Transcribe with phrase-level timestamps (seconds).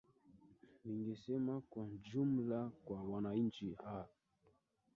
[0.85, 4.05] ningesema kwa jumla kwa wananchi aaa